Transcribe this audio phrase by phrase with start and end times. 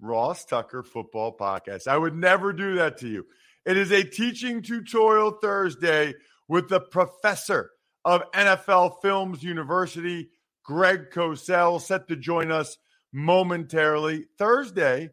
[0.00, 1.86] Ross Tucker Football Podcast.
[1.86, 3.26] I would never do that to you.
[3.66, 6.14] It is a teaching tutorial Thursday
[6.48, 7.70] with the professor
[8.04, 10.30] of NFL Films University,
[10.64, 12.78] Greg Cosell, set to join us
[13.12, 14.26] momentarily.
[14.38, 15.10] Thursday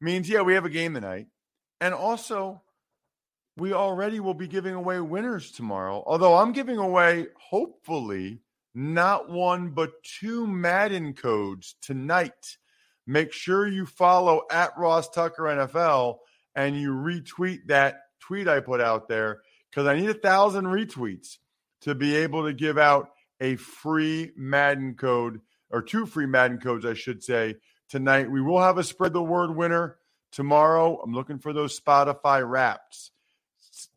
[0.00, 1.26] means, yeah, we have a game tonight.
[1.80, 2.62] And also,
[3.56, 6.02] we already will be giving away winners tomorrow.
[6.06, 8.40] Although I'm giving away, hopefully,
[8.74, 12.56] not one, but two Madden codes tonight.
[13.10, 16.18] Make sure you follow at Ross Tucker NFL
[16.54, 21.38] and you retweet that tweet I put out there because I need a thousand retweets
[21.80, 23.08] to be able to give out
[23.40, 27.54] a free Madden code or two free Madden codes, I should say,
[27.88, 28.30] tonight.
[28.30, 29.96] We will have a spread the word winner
[30.30, 31.00] tomorrow.
[31.02, 33.10] I'm looking for those Spotify raps.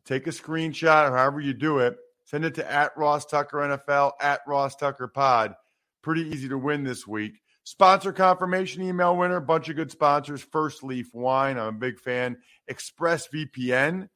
[0.06, 1.98] Take a screenshot or however you do it.
[2.24, 5.54] Send it to at Ross Tucker NFL, at Ross Tucker Pod.
[6.00, 7.34] Pretty easy to win this week.
[7.64, 10.42] Sponsor confirmation email winner, bunch of good sponsors.
[10.42, 12.38] First Leaf Wine, I'm a big fan.
[12.70, 14.08] ExpressVPN,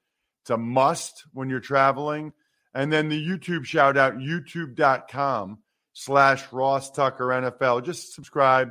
[0.43, 2.33] it's a must when you're traveling.
[2.75, 5.59] And then the YouTube shout out, youtube.com
[5.93, 7.85] slash Ross Tucker NFL.
[7.85, 8.71] Just subscribe,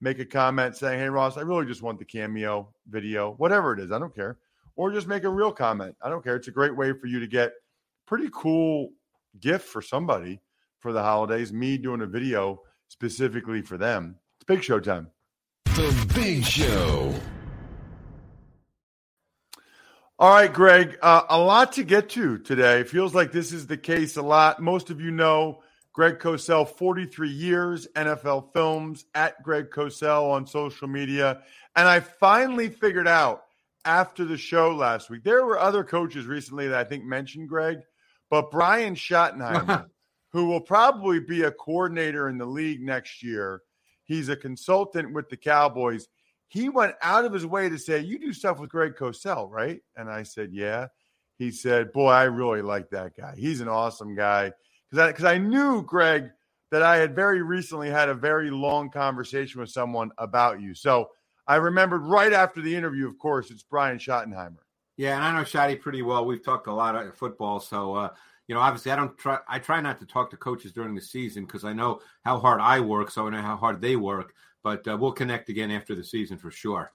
[0.00, 3.80] make a comment saying, hey, Ross, I really just want the cameo video, whatever it
[3.80, 3.92] is.
[3.92, 4.38] I don't care.
[4.76, 5.96] Or just make a real comment.
[6.02, 6.36] I don't care.
[6.36, 7.52] It's a great way for you to get
[8.06, 8.90] pretty cool
[9.38, 10.40] gift for somebody
[10.80, 11.52] for the holidays.
[11.52, 14.16] Me doing a video specifically for them.
[14.36, 15.08] It's big show time.
[15.64, 17.14] The Big Show.
[20.18, 22.82] All right, Greg, uh, a lot to get to today.
[22.82, 24.60] Feels like this is the case a lot.
[24.60, 25.62] Most of you know
[25.94, 31.42] Greg Cosell, 43 years, NFL Films, at Greg Cosell on social media.
[31.76, 33.44] And I finally figured out
[33.86, 37.78] after the show last week, there were other coaches recently that I think mentioned Greg,
[38.28, 39.86] but Brian Schottenheimer,
[40.32, 43.62] who will probably be a coordinator in the league next year,
[44.04, 46.08] he's a consultant with the Cowboys
[46.50, 49.80] he went out of his way to say, You do stuff with Greg Cosell, right?
[49.96, 50.88] And I said, Yeah.
[51.38, 53.34] He said, Boy, I really like that guy.
[53.36, 54.52] He's an awesome guy.
[54.90, 56.30] Because I, cause I knew, Greg,
[56.72, 60.74] that I had very recently had a very long conversation with someone about you.
[60.74, 61.10] So
[61.46, 64.58] I remembered right after the interview, of course, it's Brian Schottenheimer.
[64.96, 66.26] Yeah, and I know Shotty pretty well.
[66.26, 67.60] We've talked a lot of football.
[67.60, 68.08] So, uh,
[68.50, 69.38] you know, obviously, I don't try.
[69.48, 72.60] I try not to talk to coaches during the season because I know how hard
[72.60, 75.94] I work, so I know how hard they work but uh, we'll connect again after
[75.94, 76.92] the season for sure.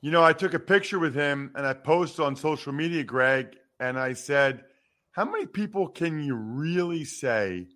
[0.00, 3.56] You know, I took a picture with him and I posted on social media, Greg,
[3.80, 4.64] and I said,
[5.12, 7.68] How many people can you really say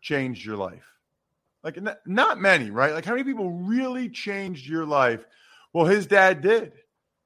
[0.00, 0.84] changed your life?
[1.62, 2.92] Like, not many, right?
[2.92, 5.24] Like, how many people really changed your life?
[5.72, 6.72] Well, his dad did.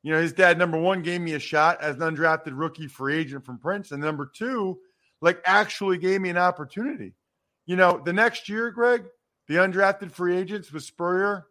[0.02, 3.18] You know, his dad, number one, gave me a shot as an undrafted rookie free
[3.18, 3.92] agent from Prince.
[3.92, 4.78] And number two,
[5.20, 7.14] like, actually gave me an opportunity.
[7.66, 9.04] You know, the next year, Greg,
[9.48, 11.46] the undrafted free agents with Spurrier,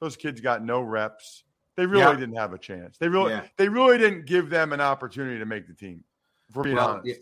[0.00, 1.44] those kids got no reps.
[1.76, 2.16] They really yeah.
[2.16, 2.98] didn't have a chance.
[2.98, 3.44] They really yeah.
[3.56, 6.04] they really didn't give them an opportunity to make the team.
[6.52, 7.06] For being well, honest.
[7.06, 7.14] Yeah.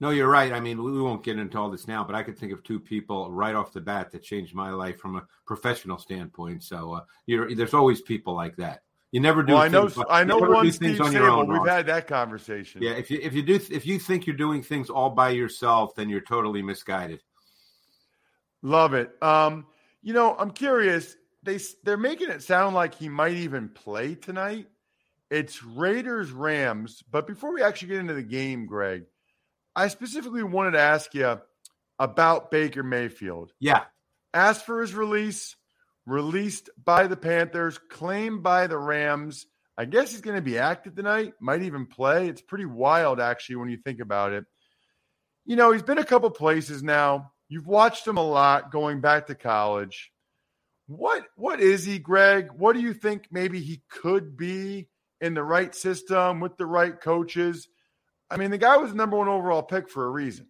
[0.00, 0.52] No, you're right.
[0.52, 2.78] I mean, we won't get into all this now, but I could think of two
[2.78, 6.62] people right off the bat that changed my life from a professional standpoint.
[6.62, 8.82] So uh, there's always people like that.
[9.10, 9.54] You never do.
[9.54, 9.90] Well, I know.
[10.10, 12.82] I know one Steve on your own, We've had that conversation.
[12.82, 12.92] Yeah.
[12.92, 16.08] If you if you do if you think you're doing things all by yourself, then
[16.10, 17.22] you're totally misguided.
[18.62, 19.10] Love it.
[19.22, 19.66] Um,
[20.02, 21.16] you know, I'm curious.
[21.42, 24.66] They they're making it sound like he might even play tonight.
[25.30, 29.04] It's Raiders Rams, but before we actually get into the game, Greg,
[29.76, 31.38] I specifically wanted to ask you
[31.98, 33.52] about Baker Mayfield.
[33.60, 33.84] Yeah.
[34.32, 35.56] Asked for his release,
[36.08, 39.46] released by the Panthers, claimed by the Rams.
[39.76, 42.28] I guess he's going to be active tonight, might even play.
[42.28, 44.44] It's pretty wild, actually, when you think about it.
[45.44, 47.32] You know, he's been a couple places now.
[47.48, 50.10] You've watched him a lot going back to college.
[50.86, 52.48] What what is he, Greg?
[52.56, 54.88] What do you think maybe he could be
[55.20, 57.68] in the right system with the right coaches?
[58.30, 60.48] I mean, the guy was the number one overall pick for a reason.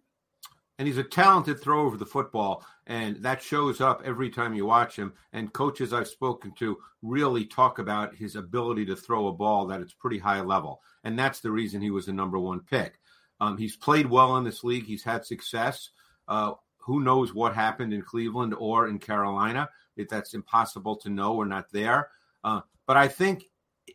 [0.79, 4.65] And he's a talented thrower of the football, and that shows up every time you
[4.65, 5.13] watch him.
[5.33, 9.81] And coaches I've spoken to really talk about his ability to throw a ball that
[9.81, 12.97] it's pretty high level, and that's the reason he was the number one pick.
[13.41, 14.85] Um, he's played well in this league.
[14.85, 15.89] He's had success.
[16.27, 19.69] Uh, who knows what happened in Cleveland or in Carolina?
[19.95, 21.33] If that's impossible to know.
[21.33, 22.09] We're not there.
[22.43, 23.45] Uh, but I think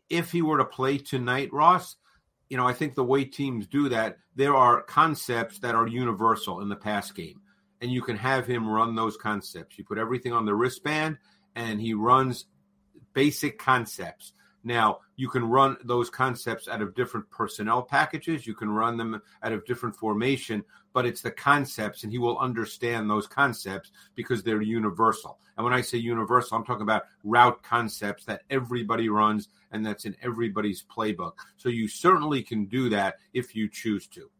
[0.09, 1.97] if he were to play tonight, Ross,
[2.49, 6.61] you know, I think the way teams do that, there are concepts that are universal
[6.61, 7.41] in the pass game,
[7.81, 9.79] and you can have him run those concepts.
[9.79, 11.19] You put everything on the wristband,
[11.55, 12.46] and he runs
[13.12, 14.32] basic concepts.
[14.64, 18.46] Now, you can run those concepts out of different personnel packages.
[18.46, 20.64] You can run them out of different formation,
[20.94, 25.38] but it's the concepts, and he will understand those concepts because they're universal.
[25.58, 30.06] And when I say universal, I'm talking about route concepts that everybody runs and that's
[30.06, 31.32] in everybody's playbook.
[31.58, 34.31] So you certainly can do that if you choose to.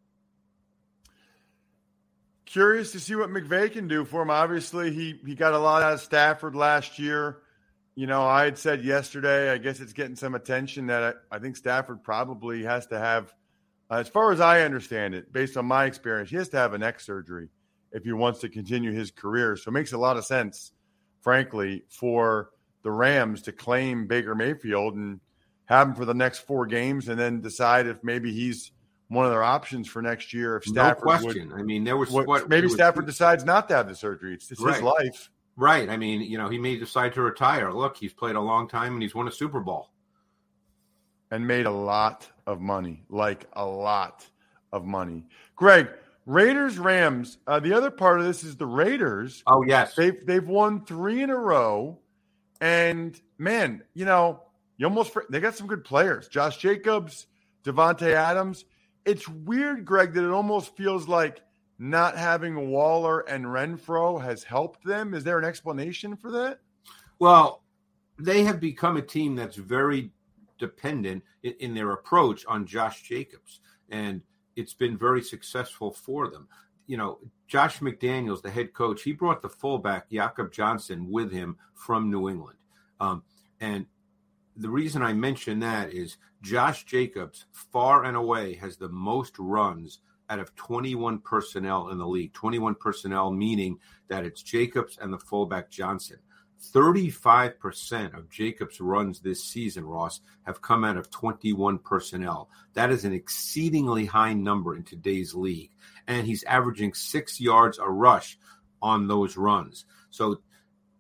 [2.47, 4.31] Curious to see what McVay can do for him.
[4.31, 7.43] Obviously, he he got a lot out of Stafford last year
[7.97, 11.39] you know, I had said yesterday, I guess it's getting some attention that I, I
[11.39, 13.33] think Stafford probably has to have,
[13.95, 16.75] Uh, as far as I understand it, based on my experience, he has to have
[16.75, 17.49] a neck surgery
[17.93, 19.57] if he wants to continue his career.
[19.57, 20.73] So it makes a lot of sense,
[21.21, 22.51] frankly, for
[22.83, 25.21] the Rams to claim Baker Mayfield and
[25.67, 28.73] have him for the next four games and then decide if maybe he's
[29.09, 30.57] one of their options for next year.
[30.57, 31.51] If Stafford no question.
[31.51, 33.95] Would, I mean, there was what, what, maybe was, Stafford decides not to have the
[33.95, 34.35] surgery.
[34.35, 34.75] It's, it's right.
[34.75, 35.31] his life.
[35.57, 35.89] Right.
[35.89, 37.73] I mean, you know, he may decide to retire.
[37.73, 39.91] Look, he's played a long time and he's won a Super Bowl.
[41.31, 44.25] And made a lot of money, like a lot
[44.73, 45.25] of money.
[45.57, 45.89] Greg,
[46.27, 47.39] Raiders Rams.
[47.47, 49.43] Uh, the other part of this is the Raiders.
[49.47, 51.99] Oh yes, they've they've won three in a row,
[52.61, 54.43] and man, you know,
[54.77, 56.29] you almost they got some good players.
[56.29, 57.27] Josh Jacobs,
[57.65, 58.65] Davante Adams.
[59.05, 61.43] It's weird, Greg, that it almost feels like
[61.79, 65.15] not having Waller and Renfrow has helped them?
[65.15, 66.61] Is there an explanation for that?
[67.19, 67.63] Well,
[68.19, 70.11] they have become a team that's very
[70.59, 73.61] dependent in, in their approach on Josh Jacobs,
[73.91, 74.23] and
[74.57, 76.49] it's been very successful for them.
[76.87, 77.19] You know,
[77.49, 82.29] Josh McDaniels, the head coach, he brought the fullback Jakob Johnson with him from New
[82.29, 82.59] England,
[83.01, 83.23] um,
[83.61, 83.87] and
[84.57, 90.01] the reason I mention that is Josh Jacobs, far and away, has the most runs
[90.31, 92.33] out of 21 personnel in the league.
[92.33, 93.79] 21 personnel meaning
[94.09, 96.19] that it's Jacobs and the fullback Johnson.
[96.61, 102.49] 35% of Jacobs' runs this season, Ross, have come out of 21 personnel.
[102.75, 105.71] That is an exceedingly high number in today's league.
[106.07, 108.39] And he's averaging six yards a rush
[108.83, 109.87] on those runs.
[110.11, 110.41] So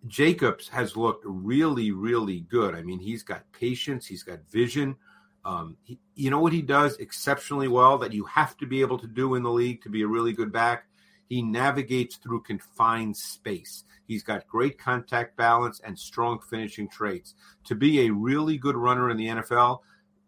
[0.06, 2.74] Jacobs has looked really, really good.
[2.74, 4.96] I mean, he's got patience, he's got vision.
[5.44, 8.98] Um, he, you know what he does exceptionally well that you have to be able
[8.98, 10.86] to do in the league to be a really good back?
[11.28, 13.84] He navigates through confined space.
[14.06, 17.34] He's got great contact balance and strong finishing traits.
[17.64, 19.80] To be a really good runner in the NFL,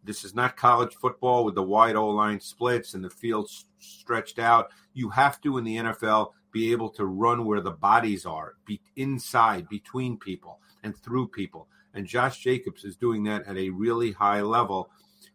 [0.05, 4.39] this is not college football with the wide O line splits and the field stretched
[4.39, 4.71] out.
[4.95, 8.81] You have to, in the NFL, be able to run where the bodies are, be
[8.97, 11.69] inside, between people, and through people.
[11.93, 14.91] And Josh Jacobs is doing that at a really high level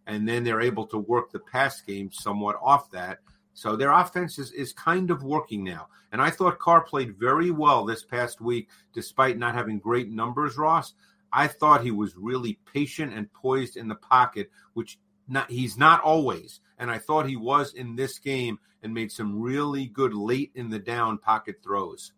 [0.08, 3.20] and then they're able to work the pass game somewhat off that.
[3.54, 5.88] So their offense is, is kind of working now.
[6.12, 10.58] And I thought Carr played very well this past week, despite not having great numbers,
[10.58, 10.94] Ross.
[11.34, 16.02] I thought he was really patient and poised in the pocket, which not, he's not
[16.02, 16.60] always.
[16.78, 20.70] And I thought he was in this game and made some really good late in
[20.70, 22.14] the down pocket throws.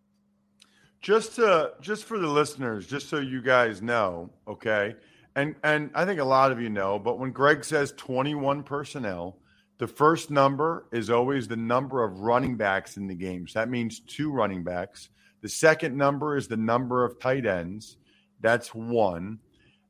[1.02, 4.96] Just to just for the listeners, just so you guys know, okay
[5.36, 9.38] and and I think a lot of you know, but when Greg says 21 personnel,
[9.84, 13.50] the first number is always the number of running backs in the game.
[13.50, 15.10] So that means two running backs.
[15.42, 17.98] The second number is the number of tight ends.
[18.40, 19.40] That's one.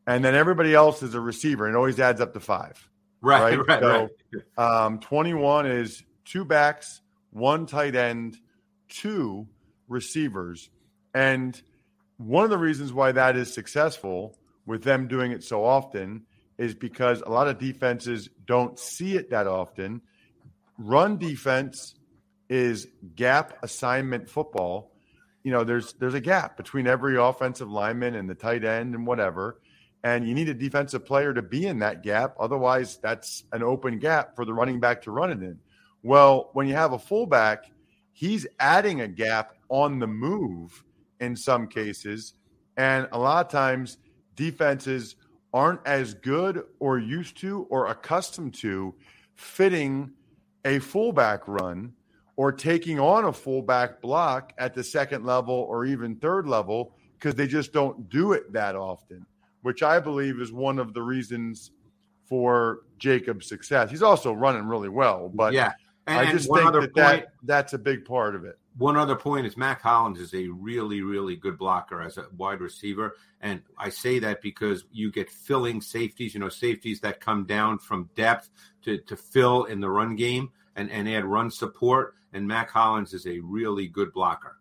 [0.07, 1.67] And then everybody else is a receiver.
[1.67, 2.89] And it always adds up to five.
[3.21, 3.79] Right, right, right.
[3.81, 4.09] So
[4.57, 4.85] right.
[4.85, 8.35] Um, 21 is two backs, one tight end,
[8.89, 9.47] two
[9.87, 10.71] receivers.
[11.13, 11.61] And
[12.17, 16.25] one of the reasons why that is successful with them doing it so often
[16.57, 20.01] is because a lot of defenses don't see it that often.
[20.77, 21.95] Run defense
[22.49, 24.91] is gap assignment football.
[25.43, 29.05] You know, there's there's a gap between every offensive lineman and the tight end and
[29.05, 29.59] whatever.
[30.03, 32.35] And you need a defensive player to be in that gap.
[32.39, 35.59] Otherwise, that's an open gap for the running back to run it in.
[36.01, 37.71] Well, when you have a fullback,
[38.11, 40.83] he's adding a gap on the move
[41.21, 42.33] in some cases.
[42.75, 43.97] And a lot of times,
[44.35, 45.15] defenses
[45.53, 48.93] aren't as good or used to or accustomed to
[49.35, 50.11] fitting
[50.65, 51.93] a fullback run
[52.35, 57.35] or taking on a fullback block at the second level or even third level because
[57.35, 59.25] they just don't do it that often,
[59.61, 61.71] which I believe is one of the reasons
[62.25, 63.91] for Jacob's success.
[63.91, 65.73] He's also running really well, but yeah,
[66.07, 68.57] and, I just think that, point, that that's a big part of it.
[68.77, 72.59] One other point is Mack Hollins is a really, really good blocker as a wide
[72.59, 73.15] receiver.
[73.39, 77.77] And I say that because you get filling safeties, you know, safeties that come down
[77.77, 78.49] from depth
[78.83, 82.15] to, to fill in the run game and, and add run support.
[82.33, 84.57] And Mack Hollins is a really good blocker.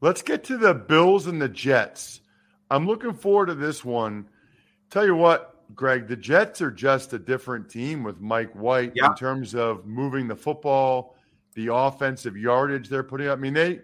[0.00, 2.20] Let's get to the Bills and the Jets.
[2.70, 4.28] I'm looking forward to this one.
[4.90, 9.10] Tell you what, Greg, the Jets are just a different team with Mike White yep.
[9.10, 11.16] in terms of moving the football,
[11.58, 13.36] the offensive yardage they're putting up.
[13.36, 13.80] I mean, they,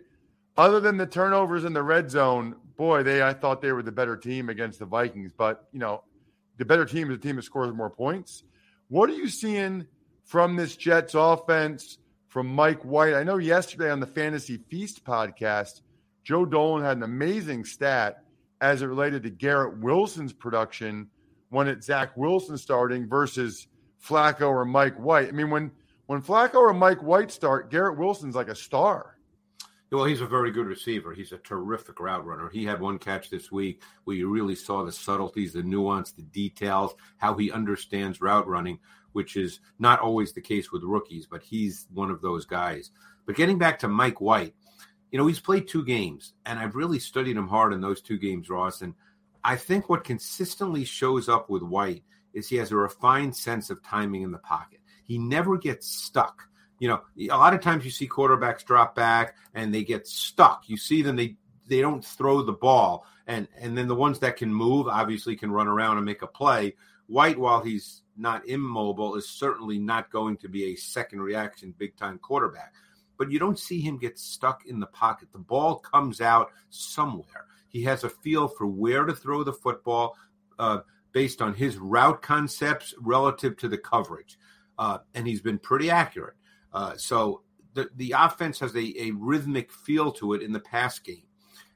[0.56, 3.90] other than the turnovers in the red zone, boy, they I thought they were the
[3.90, 5.32] better team against the Vikings.
[5.36, 6.04] But you know,
[6.56, 8.44] the better team is the team that scores more points.
[8.86, 9.88] What are you seeing
[10.22, 13.14] from this Jets offense from Mike White?
[13.14, 15.80] I know yesterday on the Fantasy Feast podcast,
[16.22, 18.22] Joe Dolan had an amazing stat
[18.60, 21.08] as it related to Garrett Wilson's production
[21.48, 23.66] when it's Zach Wilson starting versus
[24.00, 25.26] Flacco or Mike White.
[25.26, 25.72] I mean, when
[26.06, 29.14] when Flacco or Mike White start, Garrett Wilson's like a star.
[29.90, 31.14] Well, he's a very good receiver.
[31.14, 32.48] He's a terrific route runner.
[32.48, 36.22] He had one catch this week where you really saw the subtleties, the nuance, the
[36.22, 38.80] details, how he understands route running,
[39.12, 42.90] which is not always the case with rookies, but he's one of those guys.
[43.24, 44.54] But getting back to Mike White,
[45.12, 48.18] you know, he's played two games, and I've really studied him hard in those two
[48.18, 48.82] games, Ross.
[48.82, 48.94] And
[49.44, 53.80] I think what consistently shows up with White is he has a refined sense of
[53.84, 54.80] timing in the pocket.
[55.04, 56.48] He never gets stuck.
[56.78, 60.64] You know, a lot of times you see quarterbacks drop back and they get stuck.
[60.66, 64.36] You see them they they don't throw the ball and and then the ones that
[64.36, 66.74] can move obviously can run around and make a play.
[67.06, 71.96] White while he's not immobile is certainly not going to be a second reaction big
[71.96, 72.74] time quarterback.
[73.16, 75.28] But you don't see him get stuck in the pocket.
[75.32, 77.46] The ball comes out somewhere.
[77.68, 80.16] He has a feel for where to throw the football
[80.58, 80.80] uh,
[81.12, 84.38] based on his route concepts relative to the coverage.
[84.78, 86.34] Uh, and he's been pretty accurate.
[86.72, 87.42] Uh, so
[87.74, 91.24] the, the offense has a, a rhythmic feel to it in the pass game.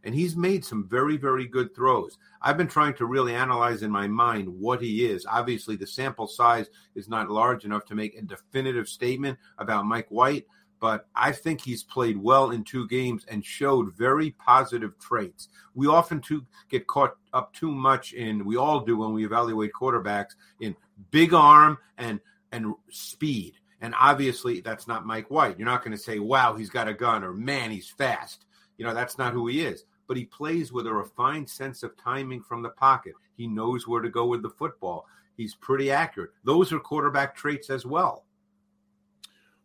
[0.04, 2.18] And he's made some very, very good throws.
[2.40, 5.26] I've been trying to really analyze in my mind what he is.
[5.26, 10.06] Obviously, the sample size is not large enough to make a definitive statement about Mike
[10.08, 10.46] White,
[10.80, 15.48] but I think he's played well in two games and showed very positive traits.
[15.74, 19.72] We often too get caught up too much in we all do when we evaluate
[19.78, 20.76] quarterbacks in
[21.10, 22.20] big arm and
[22.52, 23.54] and speed.
[23.80, 25.58] And obviously that's not Mike White.
[25.58, 28.44] You're not going to say, "Wow, he's got a gun" or "Man, he's fast."
[28.76, 29.84] You know, that's not who he is.
[30.06, 33.12] But he plays with a refined sense of timing from the pocket.
[33.36, 35.06] He knows where to go with the football.
[35.36, 36.30] He's pretty accurate.
[36.44, 38.24] Those are quarterback traits as well.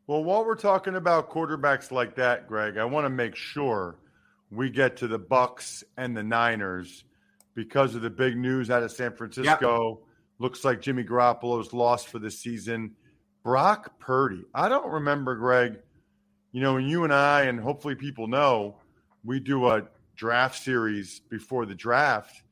[0.05, 3.95] Well, while we're talking about quarterbacks like that, Greg, I want to make sure
[4.51, 7.05] we get to the Bucks and the Niners
[7.55, 10.01] because of the big news out of San Francisco.
[10.01, 10.07] Yep.
[10.39, 12.95] Looks like Jimmy Garoppolo's lost for the season.
[13.43, 14.43] Brock Purdy.
[14.53, 15.79] I don't remember, Greg.
[16.51, 18.77] You know, and you and I, and hopefully people know,
[19.23, 19.83] we do a
[20.15, 22.43] draft series before the draft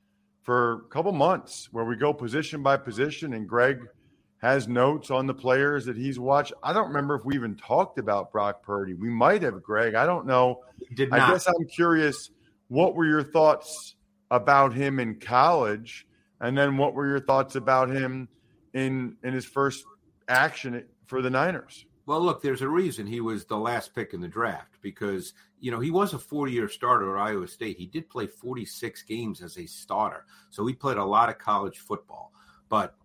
[0.41, 3.87] for a couple months where we go position by position, and Greg–
[4.41, 6.51] has notes on the players that he's watched.
[6.63, 8.95] I don't remember if we even talked about Brock Purdy.
[8.95, 9.93] We might have, Greg.
[9.93, 10.63] I don't know.
[10.95, 11.19] did not.
[11.19, 12.31] I guess I'm curious.
[12.67, 13.95] What were your thoughts
[14.31, 16.07] about him in college,
[16.41, 18.27] and then what were your thoughts about him
[18.73, 19.85] in in his first
[20.27, 21.85] action for the Niners?
[22.05, 25.71] Well, look, there's a reason he was the last pick in the draft because you
[25.71, 27.77] know he was a four-year starter at Iowa State.
[27.77, 31.77] He did play 46 games as a starter, so he played a lot of college
[31.77, 32.33] football.
[32.67, 32.95] But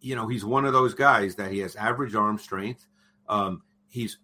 [0.00, 2.86] you know, he's one of those guys that he has average arm strength.
[3.28, 4.18] Um, he's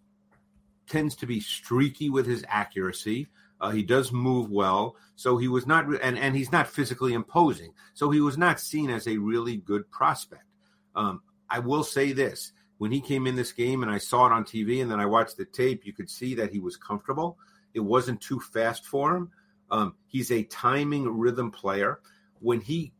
[0.87, 3.27] tends to be streaky with his accuracy.
[3.61, 7.73] Uh, he does move well, so he was not, and and he's not physically imposing,
[7.93, 10.43] so he was not seen as a really good prospect.
[10.95, 14.33] Um, I will say this: when he came in this game, and I saw it
[14.33, 17.37] on TV, and then I watched the tape, you could see that he was comfortable.
[17.73, 19.31] It wasn't too fast for him.
[19.71, 21.99] Um, he's a timing rhythm player.
[22.39, 22.91] When he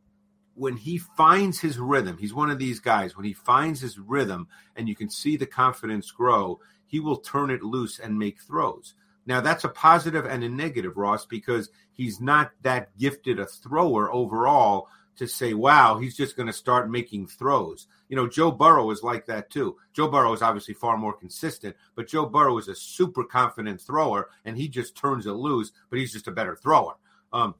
[0.54, 3.16] when he finds his rhythm, he's one of these guys.
[3.16, 7.50] When he finds his rhythm, and you can see the confidence grow, he will turn
[7.50, 8.94] it loose and make throws.
[9.26, 14.12] Now, that's a positive and a negative, Ross, because he's not that gifted a thrower
[14.12, 17.86] overall to say, wow, he's just going to start making throws.
[18.08, 19.76] You know, Joe Burrow is like that too.
[19.92, 24.28] Joe Burrow is obviously far more consistent, but Joe Burrow is a super confident thrower
[24.44, 26.94] and he just turns it loose, but he's just a better thrower.
[27.32, 27.54] Um,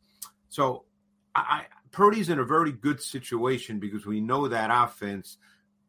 [0.49, 0.85] so
[1.35, 5.39] I, Purdy's in a very good situation because we know that offense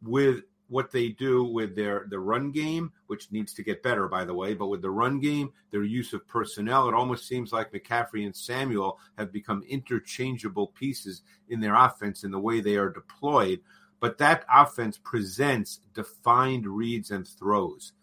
[0.03, 4.25] with what they do with their the run game, which needs to get better, by
[4.25, 4.53] the way.
[4.53, 8.35] But with the run game, their use of personnel, it almost seems like McCaffrey and
[8.35, 13.59] Samuel have become interchangeable pieces in their offense in the way they are deployed.
[13.99, 17.93] But that offense presents defined reads and throws.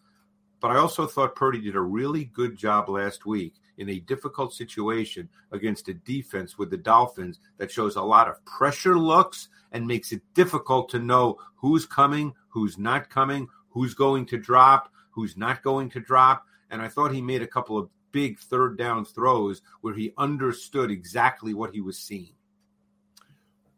[0.59, 4.53] But I also thought Purdy did a really good job last week in a difficult
[4.53, 9.85] situation against a defense with the Dolphins that shows a lot of pressure looks and
[9.85, 15.35] makes it difficult to know who's coming, who's not coming, who's going to drop, who's
[15.35, 16.45] not going to drop.
[16.69, 20.91] And I thought he made a couple of big third down throws where he understood
[20.91, 22.35] exactly what he was seeing.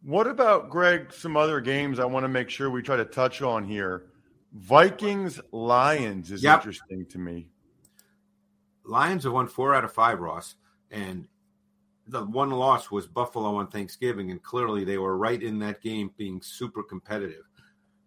[0.03, 1.13] What about Greg?
[1.13, 4.07] Some other games I want to make sure we try to touch on here.
[4.53, 6.59] Vikings Lions is yep.
[6.59, 7.47] interesting to me.
[8.83, 10.55] Lions have won four out of five, Ross,
[10.91, 11.27] and
[12.07, 16.11] the one loss was Buffalo on Thanksgiving, and clearly they were right in that game,
[16.17, 17.45] being super competitive.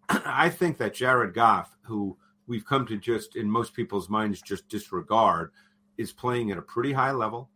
[0.09, 4.67] I think that Jared Goff, who we've come to just in most people's minds just
[4.67, 5.51] disregard,
[5.97, 7.49] is playing at a pretty high level.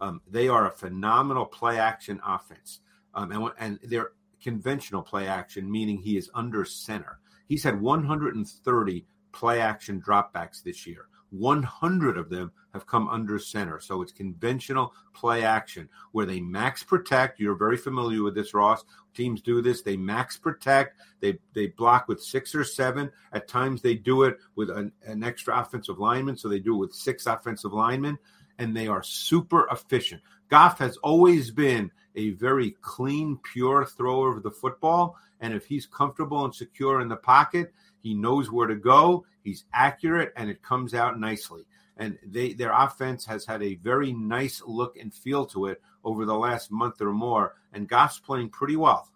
[0.00, 2.80] Um, they are a phenomenal play action offense,
[3.14, 7.18] um, and and they're conventional play action, meaning he is under center.
[7.48, 11.06] He's had 130 play action dropbacks this year.
[11.30, 13.80] 100 of them have come under center.
[13.80, 17.40] So it's conventional play action where they max protect.
[17.40, 18.84] You're very familiar with this, Ross.
[19.14, 19.82] Teams do this.
[19.82, 21.00] They max protect.
[21.20, 23.10] They they block with six or seven.
[23.32, 26.36] At times they do it with an, an extra offensive lineman.
[26.36, 28.18] So they do it with six offensive linemen,
[28.58, 30.22] and they are super efficient.
[30.48, 35.16] Goff has always been a very clean, pure thrower of the football.
[35.40, 37.72] And if he's comfortable and secure in the pocket,
[38.06, 39.26] he knows where to go.
[39.42, 41.66] He's accurate, and it comes out nicely.
[41.96, 46.24] And they their offense has had a very nice look and feel to it over
[46.24, 47.56] the last month or more.
[47.72, 49.10] And Goff's playing pretty well.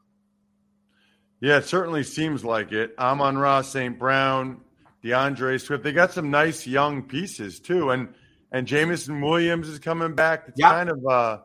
[1.41, 2.95] Yeah, it certainly seems like it.
[2.99, 3.97] Amon-Ra, St.
[3.97, 4.61] Brown,
[5.05, 5.85] D'Andre Swift.
[5.85, 7.91] They got some nice young pieces too.
[7.91, 8.13] And
[8.51, 10.47] and Jameson Williams is coming back.
[10.49, 10.71] It's yep.
[10.73, 11.39] kind of uh,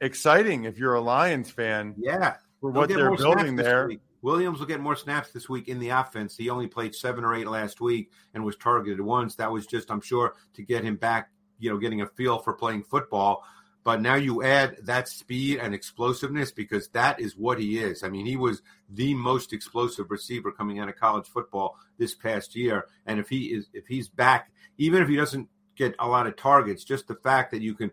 [0.00, 1.94] exciting if you're a Lions fan.
[1.98, 2.36] Yeah.
[2.62, 3.88] For what they're building there.
[3.88, 4.00] Week.
[4.26, 6.36] Williams will get more snaps this week in the offense.
[6.36, 9.36] He only played seven or eight last week and was targeted once.
[9.36, 12.52] That was just, I'm sure, to get him back, you know, getting a feel for
[12.52, 13.44] playing football.
[13.84, 18.02] But now you add that speed and explosiveness because that is what he is.
[18.02, 22.56] I mean, he was the most explosive receiver coming out of college football this past
[22.56, 22.86] year.
[23.06, 26.34] And if he is, if he's back, even if he doesn't get a lot of
[26.34, 27.92] targets, just the fact that you can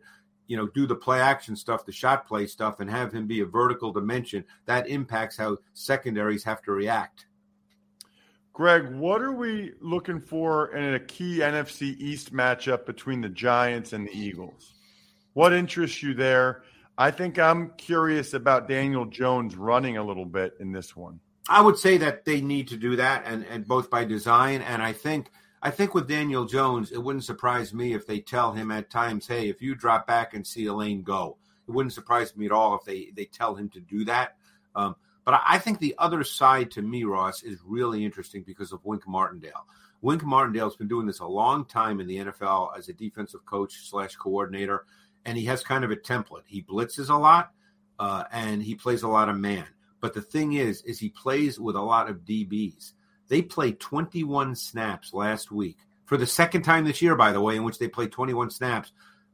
[0.53, 3.39] you know, do the play action stuff, the shot play stuff, and have him be
[3.39, 7.25] a vertical dimension, that impacts how secondaries have to react.
[8.53, 13.93] Greg, what are we looking for in a key NFC East matchup between the Giants
[13.93, 14.75] and the Eagles?
[15.33, 16.61] What interests you there?
[16.99, 21.19] I think I'm curious about Daniel Jones running a little bit in this one.
[21.49, 24.83] I would say that they need to do that, and, and both by design, and
[24.83, 25.31] I think–
[25.65, 29.25] I think with Daniel Jones, it wouldn't surprise me if they tell him at times,
[29.25, 32.51] "Hey, if you drop back and see a lane go," it wouldn't surprise me at
[32.51, 34.35] all if they they tell him to do that.
[34.75, 38.83] Um, but I think the other side to me, Ross, is really interesting because of
[38.83, 39.65] Wink Martindale.
[40.01, 43.87] Wink Martindale's been doing this a long time in the NFL as a defensive coach
[43.89, 44.85] slash coordinator,
[45.23, 46.43] and he has kind of a template.
[46.45, 47.53] He blitzes a lot,
[47.99, 49.67] uh, and he plays a lot of man.
[50.01, 52.91] But the thing is, is he plays with a lot of DBs.
[53.33, 57.55] They played 21 snaps last week for the second time this year, by the way,
[57.55, 58.91] in which they played 21 snaps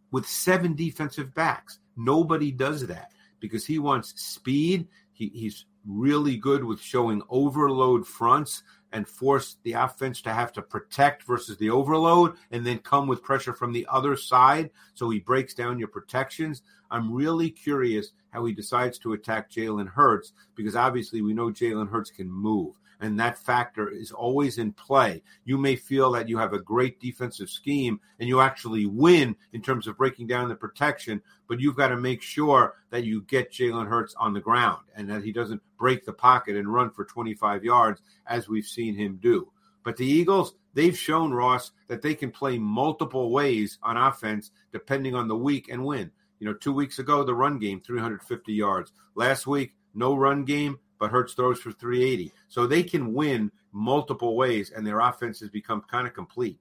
[0.09, 1.79] with seven defensive backs.
[1.97, 4.87] Nobody does that because he wants speed.
[5.11, 10.61] He, he's really good with showing overload fronts and force the offense to have to
[10.61, 14.69] protect versus the overload and then come with pressure from the other side.
[14.93, 16.61] So he breaks down your protections.
[16.89, 21.89] I'm really curious how he decides to attack Jalen Hurts because obviously we know Jalen
[21.89, 25.23] Hurts can move and that factor is always in play.
[25.45, 29.61] You may feel that you have a great defensive scheme and you actually win in
[29.61, 33.51] terms of breaking down the protection, but you've got to make sure that you get
[33.51, 37.05] Jalen Hurts on the ground and that he doesn't break the pocket and run for
[37.05, 39.51] 25 yards as we've seen him do.
[39.83, 45.15] But the Eagles, they've shown Ross that they can play multiple ways on offense depending
[45.15, 46.11] on the week and win.
[46.39, 48.91] You know, two weeks ago, the run game, 350 yards.
[49.15, 52.33] Last week, no run game, but Hurts throws for 380.
[52.47, 56.59] So they can win multiple ways, and their offense has become kind of complete.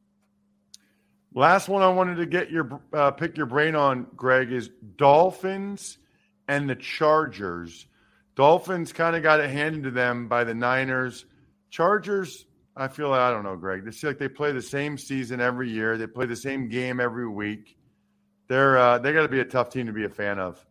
[1.35, 5.98] Last one I wanted to get your uh, pick your brain on, Greg, is Dolphins
[6.48, 7.87] and the Chargers.
[8.35, 11.27] Dolphins kind of got it handed to them by the Niners.
[11.70, 12.46] Chargers,
[12.77, 13.85] I feel like, I don't know, Greg.
[13.85, 15.98] They feel like they play the same season every year.
[15.98, 17.77] They play the same game every week.
[18.48, 20.64] They're uh, they got to be a tough team to be a fan of.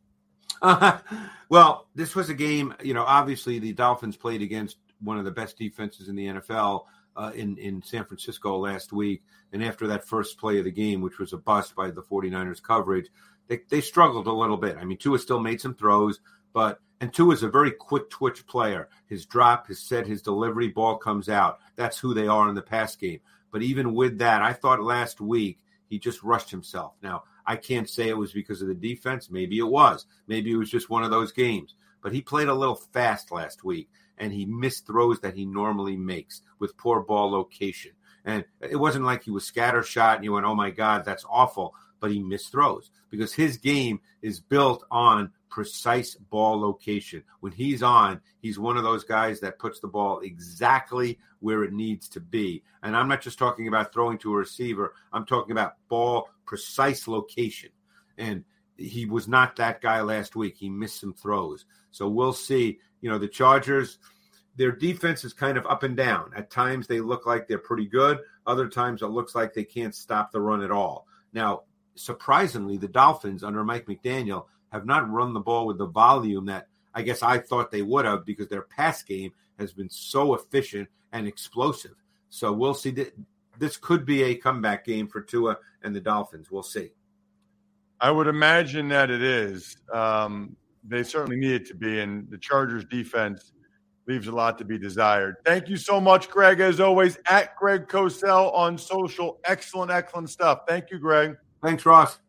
[1.49, 2.73] Well, this was a game.
[2.83, 6.83] You know, obviously the Dolphins played against one of the best defenses in the NFL
[7.15, 11.01] uh, in in San Francisco last week, and after that first play of the game,
[11.01, 13.09] which was a bust by the 49ers coverage,
[13.47, 14.77] they they struggled a little bit.
[14.77, 16.19] I mean, Tua still made some throws,
[16.53, 18.89] but and Tua is a very quick twitch player.
[19.07, 21.59] His drop, his set, his delivery, ball comes out.
[21.75, 23.19] That's who they are in the pass game.
[23.51, 26.93] But even with that, I thought last week he just rushed himself.
[27.01, 29.31] Now I can't say it was because of the defense.
[29.31, 30.05] Maybe it was.
[30.27, 31.75] Maybe it was just one of those games.
[32.01, 35.95] But he played a little fast last week and he missed throws that he normally
[35.95, 37.91] makes with poor ball location.
[38.25, 41.73] And it wasn't like he was scattershot and you went, oh my God, that's awful.
[41.99, 47.23] But he missed throws because his game is built on precise ball location.
[47.39, 51.73] When he's on, he's one of those guys that puts the ball exactly where it
[51.73, 52.63] needs to be.
[52.83, 57.07] And I'm not just talking about throwing to a receiver, I'm talking about ball precise
[57.07, 57.71] location.
[58.17, 58.43] And
[58.77, 60.57] he was not that guy last week.
[60.57, 61.65] He missed some throws.
[61.91, 62.79] So we'll see.
[63.01, 63.97] You know, the Chargers,
[64.55, 66.31] their defense is kind of up and down.
[66.35, 69.95] At times they look like they're pretty good, other times it looks like they can't
[69.95, 71.07] stop the run at all.
[71.33, 71.63] Now,
[71.97, 76.67] surprisingly, the Dolphins under Mike McDaniel have not run the ball with the volume that
[76.93, 80.89] I guess I thought they would have because their pass game has been so efficient
[81.11, 81.95] and explosive.
[82.29, 82.91] So we'll see.
[82.91, 83.13] that
[83.57, 86.51] This could be a comeback game for Tua and the Dolphins.
[86.51, 86.91] We'll see.
[87.99, 89.77] I would imagine that it is.
[89.91, 93.51] Um, they certainly need it to be, and the Chargers defense
[94.07, 95.35] leaves a lot to be desired.
[95.45, 96.59] Thank you so much, Greg.
[96.59, 99.39] As always, at Greg Cosell on social.
[99.43, 100.61] Excellent, excellent stuff.
[100.67, 101.35] Thank you, Greg.
[101.61, 102.19] Thanks, Ross.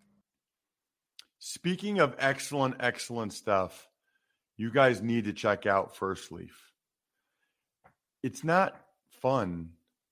[1.39, 3.89] Speaking of excellent, excellent stuff,
[4.57, 6.73] you guys need to check out First Leaf.
[8.23, 8.75] It's not
[9.21, 9.71] fun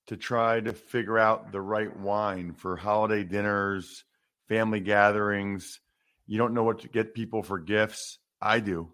[0.09, 4.05] to try to figure out the right wine for holiday dinners,
[4.49, 5.81] family gatherings.
[6.27, 8.19] You don't know what to get people for gifts.
[8.41, 8.93] I do.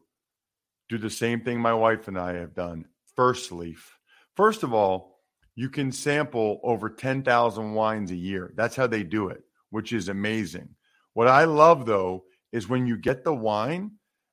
[0.88, 2.86] Do the same thing my wife and I have done.
[3.16, 3.98] First Leaf.
[4.36, 5.18] First of all,
[5.54, 8.52] you can sample over 10,000 wines a year.
[8.56, 10.68] That's how they do it, which is amazing.
[11.14, 13.92] What I love though is when you get the wine,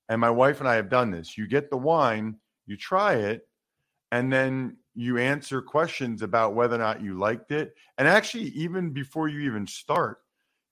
[0.10, 3.48] and my wife and I have done this, you get the wine, you try it,
[4.12, 7.74] and then you answer questions about whether or not you liked it.
[7.98, 10.18] And actually, even before you even start,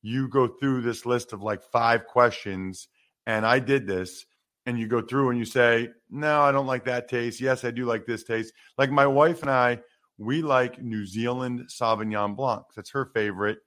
[0.02, 2.90] you go through this list of like five questions.
[3.26, 4.26] And I did this.
[4.66, 7.40] And you go through and you say, No, I don't like that taste.
[7.40, 8.54] Yes, I do like this taste.
[8.78, 9.80] Like my wife and I,
[10.18, 12.64] we like New Zealand Sauvignon Blanc.
[12.76, 13.60] That's her favorite.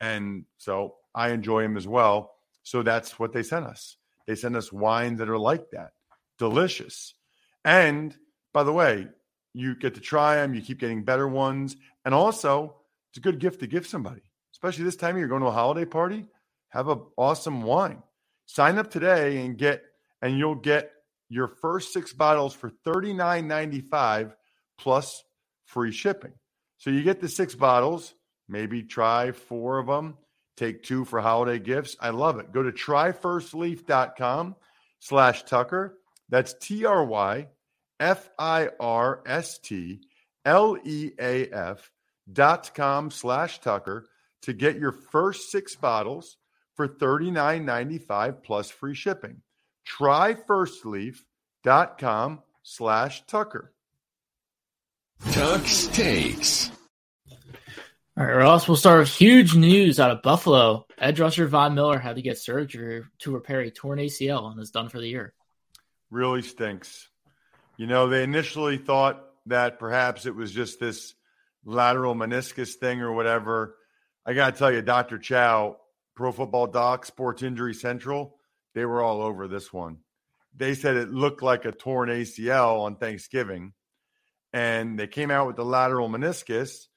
[0.00, 2.32] And so I enjoy them as well.
[2.62, 3.96] So that's what they sent us.
[4.26, 5.92] They send us wines that are like that.
[6.38, 7.14] Delicious.
[7.64, 8.14] And
[8.52, 9.08] by the way,
[9.54, 11.76] you get to try them, you keep getting better ones.
[12.04, 12.76] And also,
[13.10, 15.84] it's a good gift to give somebody, especially this time year going to a holiday
[15.84, 16.26] party.
[16.68, 18.02] Have an awesome wine.
[18.46, 19.82] Sign up today and get,
[20.20, 20.90] and you'll get
[21.28, 24.32] your first six bottles for $39.95
[24.78, 25.24] plus
[25.64, 26.32] free shipping.
[26.78, 28.14] So you get the six bottles,
[28.48, 30.16] maybe try four of them,
[30.56, 31.96] take two for holiday gifts.
[32.00, 32.52] I love it.
[32.52, 34.56] Go to tryfirstleaf.com
[35.00, 35.98] slash Tucker.
[36.28, 37.48] That's T R Y
[38.00, 40.00] F I R S T
[40.44, 41.90] L E A F
[42.30, 44.08] dot com slash Tucker
[44.42, 46.36] to get your first six bottles
[46.74, 49.42] for $39.95 plus free shipping.
[49.84, 53.72] Try firstleaf.com slash Tucker.
[55.32, 56.70] Tuck's takes.
[58.18, 60.88] All right, Ross, we'll start with huge news out of Buffalo.
[60.98, 64.72] Edge rusher Von Miller had to get surgery to repair a torn ACL and is
[64.72, 65.34] done for the year.
[66.10, 67.06] Really stinks.
[67.76, 71.14] You know, they initially thought that perhaps it was just this
[71.64, 73.76] lateral meniscus thing or whatever.
[74.26, 75.18] I got to tell you, Dr.
[75.18, 75.76] Chao,
[76.16, 78.34] Pro Football Doc, Sports Injury Central,
[78.74, 79.98] they were all over this one.
[80.56, 83.74] They said it looked like a torn ACL on Thanksgiving,
[84.52, 86.88] and they came out with the lateral meniscus.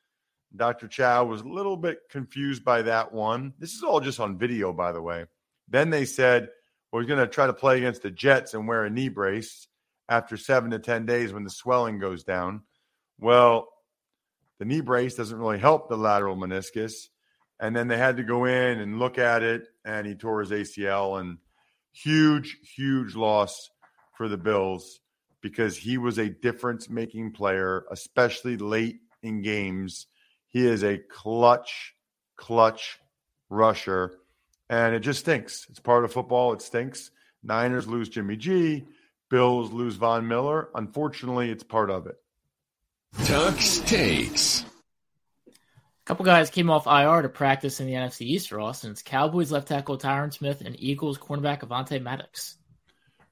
[0.56, 0.88] Dr.
[0.88, 3.54] Chao was a little bit confused by that one.
[3.60, 5.26] This is all just on video, by the way.
[5.70, 6.50] Then they said,
[6.92, 9.68] well, he's going to try to play against the Jets and wear a knee brace
[10.10, 12.64] after seven to 10 days when the swelling goes down.
[13.18, 13.70] Well,
[14.60, 17.08] the knee brace doesn't really help the lateral meniscus.
[17.60, 20.52] And then they had to go in and look at it, and he tore his
[20.52, 21.20] ACL.
[21.20, 21.38] And
[21.94, 23.70] huge, huge loss
[24.18, 25.00] for the Bills
[25.42, 30.08] because he was a difference making player, especially late in games.
[30.52, 31.96] He is a clutch,
[32.38, 33.00] clutch
[33.50, 34.20] rusher.
[34.70, 35.66] And it just stinks.
[35.70, 36.54] It's part of football.
[36.54, 37.12] It stinks.
[37.44, 38.86] Niners lose Jimmy G.
[39.30, 40.70] Bills lose Von Miller.
[40.76, 42.18] Unfortunately, it's part of it.
[43.26, 44.66] Tuck's takes.
[45.48, 48.92] A couple guys came off IR to practice in the NFC East for Austin.
[48.92, 52.58] It's Cowboys left tackle Tyron Smith and Eagles cornerback Avonte Maddox.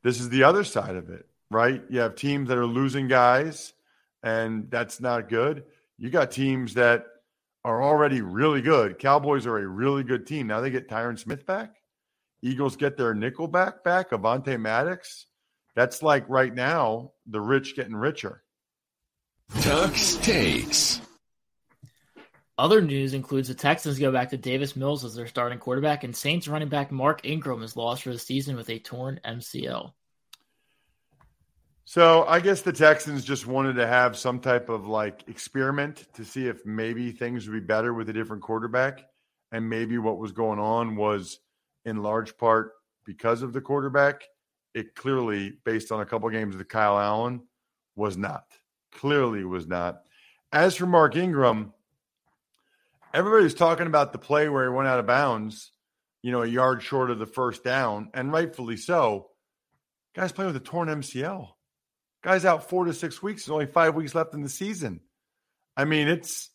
[0.04, 1.82] This is the other side of it, right?
[1.90, 3.74] You have teams that are losing guys,
[4.24, 5.64] and that's not good.
[6.00, 7.06] You got teams that
[7.66, 9.00] are already really good.
[9.00, 10.48] Cowboys are a really good team.
[10.48, 11.76] Now they get Tyron Smith back.
[12.42, 15.26] Eagles get their nickel back back, Avonte Maddox.
[15.76, 18.44] That's like right now, the rich getting richer.
[19.60, 21.02] Tuck's takes.
[22.58, 26.16] Other news includes the Texans go back to Davis Mills as their starting quarterback, and
[26.16, 29.92] Saints running back Mark Ingram is lost for the season with a torn MCL.
[31.90, 36.24] So I guess the Texans just wanted to have some type of like experiment to
[36.24, 39.06] see if maybe things would be better with a different quarterback.
[39.52, 41.40] And maybe what was going on was
[41.86, 42.74] in large part
[43.06, 44.22] because of the quarterback.
[44.76, 47.42] It clearly, based on a couple of games with Kyle Allen,
[47.96, 48.46] was not.
[48.92, 50.04] Clearly was not.
[50.54, 51.74] As for Mark Ingram,
[53.16, 55.72] everybody's talking about the play where he went out of bounds,
[56.22, 59.32] you know, a yard short of the first down, and rightfully so.
[60.14, 61.54] Guys playing with a torn MCL.
[62.22, 63.46] Guy's out four to six weeks.
[63.46, 65.00] There's only five weeks left in the season.
[65.78, 66.50] I mean, it's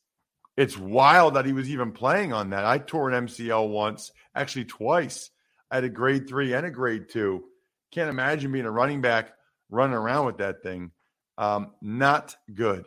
[0.56, 2.64] it's wild that he was even playing on that.
[2.64, 5.30] I tore an MCL once, actually twice.
[5.70, 7.44] I had a grade three and a grade two.
[7.90, 9.32] Can't imagine being a running back
[9.70, 10.90] running around with that thing.
[11.38, 12.84] Um, not good.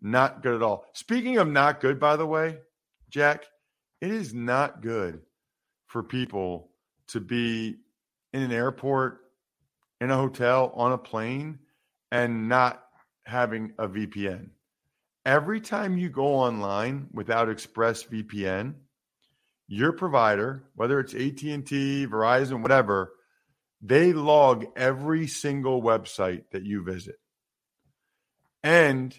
[0.00, 0.86] Not good at all.
[0.94, 2.58] Speaking of not good, by the way,
[3.10, 3.44] Jack,
[4.00, 5.20] it is not good
[5.86, 6.70] for people
[7.08, 7.76] to be
[8.32, 9.18] in an airport,
[10.00, 11.58] in a hotel, on a plane
[12.10, 12.82] and not
[13.24, 14.50] having a VPN.
[15.24, 18.74] Every time you go online without ExpressVPN,
[19.68, 23.12] your provider, whether it's AT&T, Verizon, whatever,
[23.82, 27.16] they log every single website that you visit.
[28.62, 29.18] And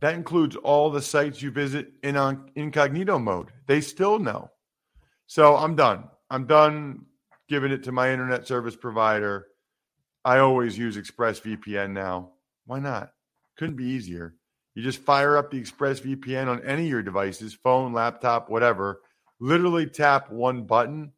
[0.00, 3.50] that includes all the sites you visit in on incognito mode.
[3.66, 4.50] They still know.
[5.26, 6.04] So I'm done.
[6.28, 7.06] I'm done
[7.48, 9.46] giving it to my internet service provider.
[10.24, 12.32] I always use ExpressVPN now.
[12.66, 13.12] Why not?
[13.56, 14.34] Couldn't be easier.
[14.74, 19.00] You just fire up the ExpressVPN on any of your devices, phone, laptop, whatever.
[19.40, 21.12] Literally tap one button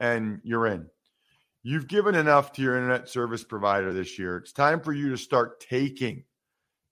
[0.00, 0.86] and you're in.
[1.62, 4.36] You've given enough to your internet service provider this year.
[4.36, 6.24] It's time for you to start taking.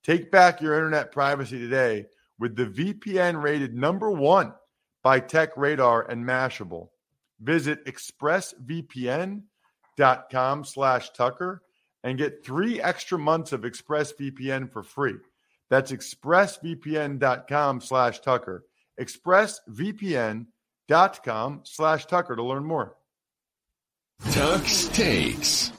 [0.03, 2.07] Take back your internet privacy today
[2.38, 4.55] with the VPN rated number one
[5.03, 6.88] by Tech Radar and Mashable.
[7.40, 9.42] Visit expressvpn.com
[9.96, 11.62] slash Tucker
[12.03, 15.14] and get three extra months of ExpressVPN for free.
[15.68, 18.64] That's expressvpn.com slash Tucker.
[19.00, 22.96] Expressvpn.com slash Tucker to learn more.
[24.31, 25.72] Tuck's takes.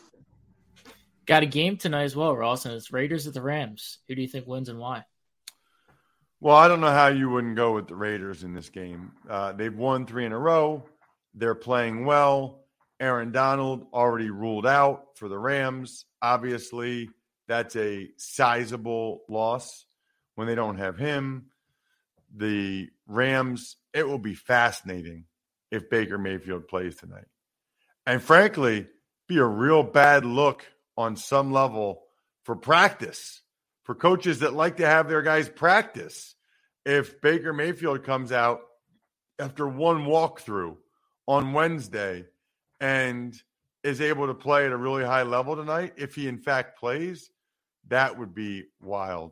[1.26, 4.00] Got a game tonight as well, Ross, and it's Raiders at the Rams.
[4.08, 5.06] Who do you think wins and why?
[6.40, 9.12] Well, I don't know how you wouldn't go with the Raiders in this game.
[9.30, 10.84] Uh, they've won three in a row.
[11.36, 12.61] They're playing well.
[13.02, 16.06] Aaron Donald already ruled out for the Rams.
[16.22, 17.10] Obviously,
[17.48, 19.86] that's a sizable loss
[20.36, 21.48] when they don't have him.
[22.36, 25.26] The Rams, it will be fascinating
[25.72, 27.26] if Baker Mayfield plays tonight.
[28.06, 28.88] And frankly,
[29.28, 32.04] be a real bad look on some level
[32.44, 33.42] for practice,
[33.84, 36.36] for coaches that like to have their guys practice.
[36.86, 38.62] If Baker Mayfield comes out
[39.40, 40.78] after one walkthrough
[41.28, 42.26] on Wednesday
[42.82, 43.42] and
[43.84, 47.30] is able to play at a really high level tonight, if he in fact plays,
[47.88, 49.32] that would be wild.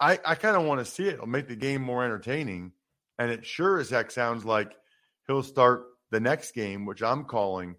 [0.00, 1.14] I, I kind of want to see it.
[1.14, 2.72] It'll make the game more entertaining.
[3.18, 4.72] And it sure as heck sounds like
[5.26, 7.74] he'll start the next game, which I'm calling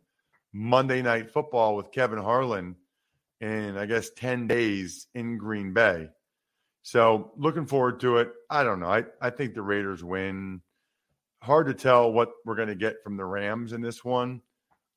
[0.51, 2.75] Monday Night Football with Kevin Harlan
[3.39, 6.09] in, I guess, 10 days in Green Bay.
[6.81, 8.31] So looking forward to it.
[8.49, 8.87] I don't know.
[8.87, 10.61] I, I think the Raiders win.
[11.41, 14.41] Hard to tell what we're going to get from the Rams in this one.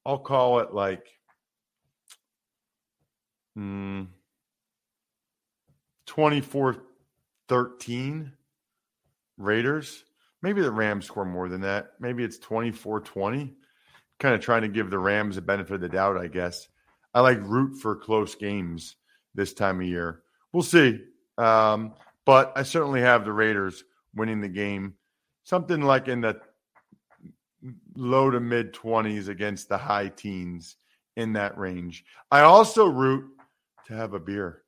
[0.05, 1.07] I'll call it like
[3.55, 4.05] hmm,
[6.07, 6.77] 24
[7.49, 8.33] 13
[9.39, 10.05] Raiders.
[10.43, 11.93] Maybe the Rams score more than that.
[12.01, 13.55] Maybe it's 24 20.
[14.19, 16.69] Kind of trying to give the Rams a benefit of the doubt, I guess.
[17.15, 18.97] I like root for close games
[19.35, 20.23] this time of year.
[20.53, 21.01] We'll see.
[21.39, 23.85] Um, but I certainly have the Raiders
[24.15, 24.95] winning the game.
[25.45, 26.41] Something like in the
[27.95, 30.77] low to mid 20s against the high teens
[31.17, 32.05] in that range.
[32.31, 33.31] I also root
[33.87, 34.63] to have a beer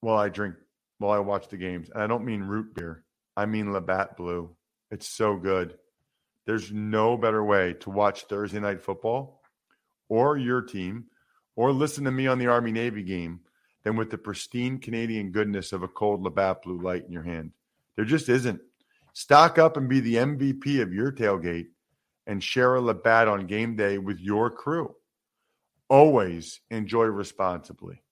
[0.00, 0.56] while I drink,
[0.98, 1.90] while I watch the games.
[1.90, 3.04] And I don't mean root beer,
[3.36, 4.50] I mean Labatt Blue.
[4.90, 5.78] It's so good.
[6.46, 9.42] There's no better way to watch Thursday night football
[10.08, 11.04] or your team
[11.54, 13.40] or listen to me on the Army Navy game
[13.84, 17.52] than with the pristine Canadian goodness of a cold Labatt Blue Light in your hand.
[17.96, 18.60] There just isn't.
[19.12, 21.68] Stock up and be the MVP of your tailgate
[22.30, 24.94] and share a Labatt on game day with your crew.
[25.88, 28.04] Always enjoy responsibly.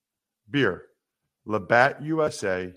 [0.51, 0.87] Beer,
[1.47, 2.75] Labatt USA,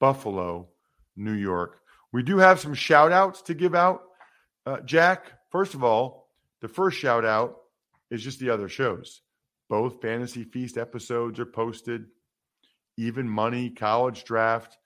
[0.00, 0.70] Buffalo,
[1.14, 1.82] New York.
[2.10, 4.00] We do have some shout outs to give out.
[4.64, 6.30] Uh, Jack, first of all,
[6.62, 7.56] the first shout out
[8.10, 9.20] is just the other shows.
[9.68, 12.06] Both Fantasy Feast episodes are posted,
[12.96, 14.78] even money, college draft.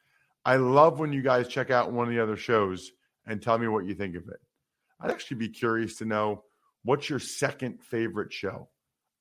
[0.45, 2.91] I love when you guys check out one of the other shows
[3.25, 4.41] and tell me what you think of it.
[5.01, 6.45] I'd actually be curious to know
[6.85, 8.69] what's your second favorite show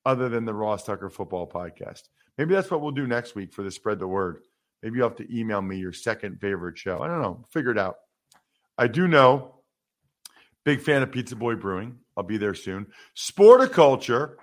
[0.04, 2.02] other than the Ross Tucker Football Podcast.
[2.38, 4.38] Maybe that's what we'll do next week for the Spread the Word.
[4.82, 7.00] Maybe you'll have to email me your second favorite show.
[7.00, 7.44] I don't know.
[7.50, 7.96] Figure it out.
[8.78, 9.54] I do know.
[10.64, 11.98] Big fan of Pizza Boy Brewing.
[12.16, 12.86] I'll be there soon.
[13.16, 14.34] Sporticulture,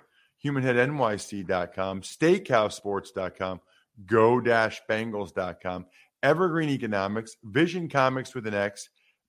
[0.44, 3.60] humanheadnyc.com, steakhousesports.com,
[4.06, 5.86] go-bengals.com,
[6.22, 8.88] Evergreen Economics, Vision Comics with an X,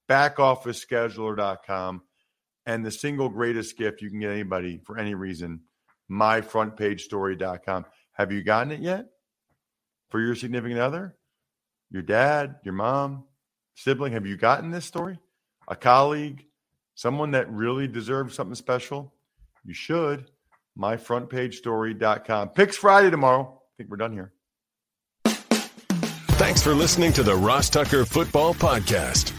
[0.10, 2.02] backofficescheduler.com,
[2.66, 5.62] and the single greatest gift you can get anybody for any reason,
[6.12, 7.86] myfrontpagestory.com.
[8.14, 9.08] Have you gotten it yet?
[10.10, 11.16] For your significant other?
[11.92, 13.26] Your dad, your mom,
[13.76, 14.14] sibling?
[14.14, 15.20] Have you gotten this story?
[15.68, 16.46] A colleague?
[16.96, 19.14] Someone that really deserves something special?
[19.66, 20.30] You should.
[20.78, 22.50] Myfrontpagestory.com.
[22.50, 23.62] Picks Friday tomorrow.
[23.62, 24.32] I think we're done here.
[26.38, 29.35] Thanks for listening to the Ross Tucker Football Podcast.